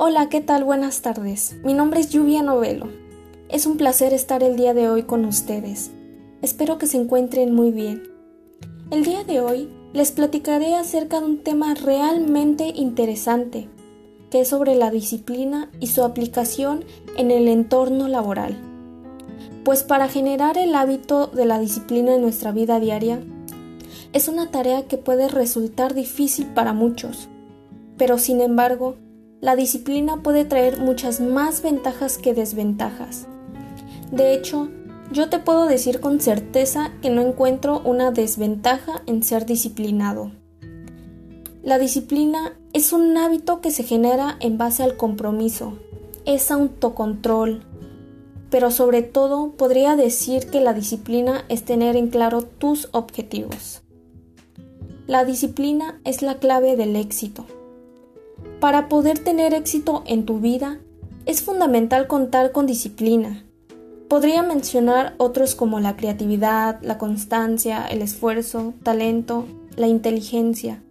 Hola, 0.00 0.28
¿qué 0.28 0.40
tal? 0.40 0.62
Buenas 0.62 1.02
tardes. 1.02 1.56
Mi 1.64 1.74
nombre 1.74 1.98
es 1.98 2.10
Lluvia 2.10 2.40
Novelo. 2.40 2.86
Es 3.48 3.66
un 3.66 3.76
placer 3.76 4.14
estar 4.14 4.44
el 4.44 4.54
día 4.54 4.72
de 4.72 4.88
hoy 4.88 5.02
con 5.02 5.24
ustedes. 5.24 5.90
Espero 6.40 6.78
que 6.78 6.86
se 6.86 6.98
encuentren 6.98 7.52
muy 7.52 7.72
bien. 7.72 8.04
El 8.92 9.04
día 9.04 9.24
de 9.24 9.40
hoy 9.40 9.68
les 9.92 10.12
platicaré 10.12 10.76
acerca 10.76 11.18
de 11.18 11.26
un 11.26 11.42
tema 11.42 11.74
realmente 11.74 12.68
interesante, 12.76 13.68
que 14.30 14.42
es 14.42 14.48
sobre 14.48 14.76
la 14.76 14.92
disciplina 14.92 15.68
y 15.80 15.88
su 15.88 16.04
aplicación 16.04 16.84
en 17.16 17.32
el 17.32 17.48
entorno 17.48 18.06
laboral. 18.06 18.56
Pues 19.64 19.82
para 19.82 20.06
generar 20.06 20.58
el 20.58 20.76
hábito 20.76 21.26
de 21.26 21.44
la 21.44 21.58
disciplina 21.58 22.14
en 22.14 22.22
nuestra 22.22 22.52
vida 22.52 22.78
diaria, 22.78 23.20
es 24.12 24.28
una 24.28 24.52
tarea 24.52 24.86
que 24.86 24.96
puede 24.96 25.26
resultar 25.26 25.94
difícil 25.94 26.46
para 26.46 26.72
muchos, 26.72 27.28
pero 27.96 28.16
sin 28.18 28.40
embargo, 28.40 28.94
la 29.40 29.54
disciplina 29.54 30.22
puede 30.22 30.44
traer 30.44 30.80
muchas 30.80 31.20
más 31.20 31.62
ventajas 31.62 32.18
que 32.18 32.34
desventajas. 32.34 33.26
De 34.10 34.34
hecho, 34.34 34.68
yo 35.12 35.28
te 35.30 35.38
puedo 35.38 35.66
decir 35.66 36.00
con 36.00 36.20
certeza 36.20 36.92
que 37.00 37.10
no 37.10 37.22
encuentro 37.22 37.80
una 37.84 38.10
desventaja 38.10 39.02
en 39.06 39.22
ser 39.22 39.46
disciplinado. 39.46 40.32
La 41.62 41.78
disciplina 41.78 42.58
es 42.72 42.92
un 42.92 43.16
hábito 43.16 43.60
que 43.60 43.70
se 43.70 43.84
genera 43.84 44.36
en 44.40 44.58
base 44.58 44.82
al 44.82 44.96
compromiso, 44.96 45.78
es 46.24 46.50
autocontrol, 46.50 47.62
pero 48.50 48.70
sobre 48.70 49.02
todo 49.02 49.52
podría 49.52 49.94
decir 49.94 50.48
que 50.50 50.60
la 50.60 50.74
disciplina 50.74 51.44
es 51.48 51.64
tener 51.64 51.96
en 51.96 52.08
claro 52.08 52.42
tus 52.42 52.88
objetivos. 52.92 53.82
La 55.06 55.24
disciplina 55.24 56.00
es 56.04 56.22
la 56.22 56.38
clave 56.38 56.76
del 56.76 56.96
éxito. 56.96 57.46
Para 58.60 58.88
poder 58.88 59.20
tener 59.20 59.54
éxito 59.54 60.02
en 60.04 60.26
tu 60.26 60.40
vida, 60.40 60.80
es 61.26 61.42
fundamental 61.42 62.08
contar 62.08 62.50
con 62.50 62.66
disciplina. 62.66 63.44
Podría 64.08 64.42
mencionar 64.42 65.14
otros 65.18 65.54
como 65.54 65.78
la 65.78 65.96
creatividad, 65.96 66.80
la 66.82 66.98
constancia, 66.98 67.86
el 67.86 68.02
esfuerzo, 68.02 68.74
talento, 68.82 69.46
la 69.76 69.86
inteligencia. 69.86 70.82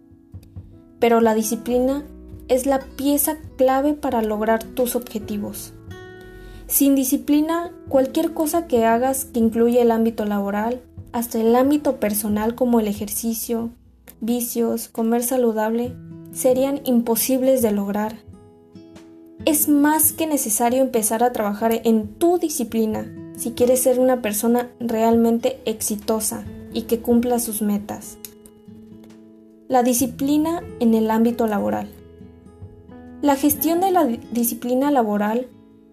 Pero 0.98 1.20
la 1.20 1.34
disciplina 1.34 2.04
es 2.48 2.64
la 2.64 2.80
pieza 2.80 3.36
clave 3.58 3.92
para 3.92 4.22
lograr 4.22 4.64
tus 4.64 4.96
objetivos. 4.96 5.74
Sin 6.68 6.94
disciplina, 6.94 7.70
cualquier 7.90 8.32
cosa 8.32 8.66
que 8.66 8.86
hagas 8.86 9.26
que 9.26 9.40
incluya 9.40 9.82
el 9.82 9.90
ámbito 9.90 10.24
laboral, 10.24 10.80
hasta 11.12 11.38
el 11.38 11.54
ámbito 11.54 12.00
personal 12.00 12.54
como 12.54 12.80
el 12.80 12.88
ejercicio, 12.88 13.70
vicios, 14.20 14.88
comer 14.88 15.22
saludable, 15.22 15.94
serían 16.38 16.80
imposibles 16.84 17.62
de 17.62 17.72
lograr. 17.72 18.14
Es 19.44 19.68
más 19.68 20.12
que 20.12 20.28
necesario 20.28 20.80
empezar 20.80 21.24
a 21.24 21.32
trabajar 21.32 21.80
en 21.82 22.06
tu 22.06 22.38
disciplina 22.38 23.12
si 23.36 23.52
quieres 23.52 23.82
ser 23.82 23.98
una 23.98 24.22
persona 24.22 24.70
realmente 24.78 25.58
exitosa 25.64 26.44
y 26.72 26.82
que 26.82 27.00
cumpla 27.00 27.40
sus 27.40 27.60
metas. 27.60 28.18
La 29.66 29.82
disciplina 29.82 30.62
en 30.78 30.94
el 30.94 31.10
ámbito 31.10 31.48
laboral. 31.48 31.88
La 33.20 33.34
gestión 33.34 33.80
de 33.80 33.90
la 33.90 34.04
disciplina 34.04 34.92
laboral 34.92 35.48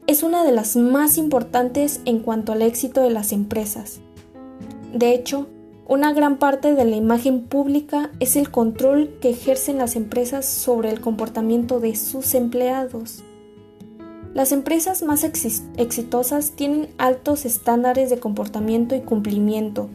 es 0.05 0.21
una 0.21 0.43
de 0.43 0.51
las 0.51 0.75
más 0.75 1.17
importantes 1.17 2.01
en 2.05 2.19
cuanto 2.19 2.51
al 2.51 2.61
éxito 2.61 3.01
de 3.01 3.09
las 3.09 3.31
empresas. 3.31 3.99
De 4.93 5.11
hecho, 5.15 5.47
una 5.87 6.13
gran 6.13 6.37
parte 6.37 6.73
de 6.73 6.83
la 6.83 6.95
imagen 6.95 7.43
pública 7.43 8.09
es 8.19 8.35
el 8.35 8.49
control 8.49 9.17
que 9.21 9.29
ejercen 9.29 9.77
las 9.77 9.95
empresas 9.95 10.47
sobre 10.47 10.89
el 10.89 10.99
comportamiento 10.99 11.79
de 11.79 11.95
sus 11.95 12.33
empleados. 12.33 13.23
Las 14.33 14.51
empresas 14.51 15.03
más 15.03 15.23
exitosas 15.23 16.51
tienen 16.51 16.89
altos 16.97 17.45
estándares 17.45 18.09
de 18.09 18.19
comportamiento 18.19 18.95
y 18.95 19.01
cumplimiento, 19.01 19.89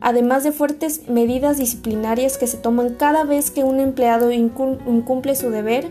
además 0.00 0.44
de 0.44 0.52
fuertes 0.52 1.08
medidas 1.08 1.58
disciplinarias 1.58 2.38
que 2.38 2.46
se 2.46 2.56
toman 2.56 2.94
cada 2.94 3.24
vez 3.24 3.50
que 3.50 3.64
un 3.64 3.80
empleado 3.80 4.30
incumple 4.30 5.34
su 5.34 5.50
deber 5.50 5.90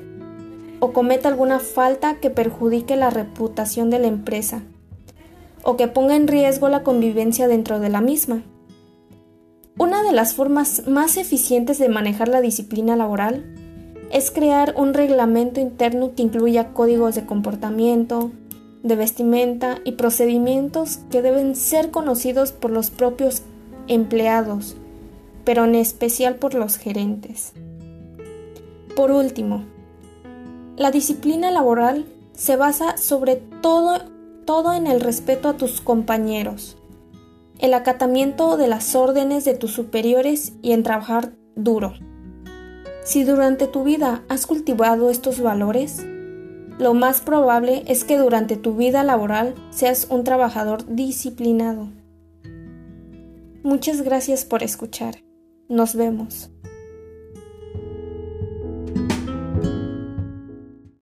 o 0.80 0.94
cometa 0.94 1.28
alguna 1.28 1.60
falta 1.60 2.16
que 2.22 2.30
perjudique 2.30 2.96
la 2.96 3.10
reputación 3.10 3.90
de 3.90 4.00
la 4.00 4.08
empresa 4.08 4.64
o 5.64 5.76
que 5.76 5.90
ponga 5.90 6.16
en 6.16 6.28
riesgo 6.28 6.70
la 6.70 6.82
convivencia 6.82 7.50
dentro 7.50 7.82
de 7.82 7.90
la 7.90 8.00
misma. 8.00 8.42
Una 9.78 10.04
de 10.04 10.12
las 10.12 10.36
formas 10.36 10.88
más 10.88 11.18
eficientes 11.18 11.80
de 11.80 11.88
manejar 11.88 12.28
la 12.28 12.42
disciplina 12.42 12.96
laboral 12.96 13.46
es 14.12 14.30
crear 14.30 14.74
un 14.78 14.94
reglamento 14.94 15.62
interno 15.62 16.14
que 16.14 16.24
incluya 16.24 16.74
códigos 16.74 17.16
de 17.16 17.26
comportamiento, 17.26 18.32
de 18.84 18.96
vestimenta 18.96 19.80
y 19.86 19.94
procedimientos 19.94 21.00
que 21.10 21.22
deben 21.22 21.56
ser 21.56 21.90
conocidos 21.90 22.52
por 22.52 22.72
los 22.72 22.90
propios 22.90 23.44
empleados, 23.88 24.76
pero 25.46 25.64
en 25.64 25.76
especial 25.76 26.36
por 26.36 26.54
los 26.54 26.78
gerentes. 26.78 27.54
Por 28.96 29.12
último, 29.12 29.64
la 30.76 30.92
disciplina 30.92 31.50
laboral 31.50 32.06
se 32.34 32.58
basa 32.58 32.98
sobre 32.98 33.38
todo, 33.62 34.00
todo 34.46 34.74
en 34.74 34.88
el 34.88 35.00
respeto 35.00 35.48
a 35.48 35.54
tus 35.54 35.80
compañeros, 35.80 36.78
el 37.62 37.74
acatamiento 37.74 38.58
de 38.58 38.68
las 38.68 38.96
órdenes 38.96 39.46
de 39.46 39.54
tus 39.54 39.72
superiores 39.72 40.54
y 40.62 40.72
en 40.72 40.84
trabajar 40.84 41.34
duro. 41.56 41.94
Si 43.04 43.24
durante 43.24 43.68
tu 43.68 43.84
vida 43.84 44.24
has 44.30 44.46
cultivado 44.46 45.10
estos 45.10 45.40
valores, 45.40 46.06
lo 46.80 46.94
más 46.94 47.22
probable 47.22 47.84
es 47.88 48.04
que 48.04 48.18
durante 48.18 48.58
tu 48.58 48.76
vida 48.76 49.04
laboral 49.04 49.54
seas 49.70 50.08
un 50.10 50.24
trabajador 50.24 50.86
disciplinado. 50.88 51.90
Muchas 53.64 54.02
gracias 54.02 54.46
por 54.46 54.64
escuchar. 54.64 55.24
Nos 55.70 55.96
vemos. 55.96 56.50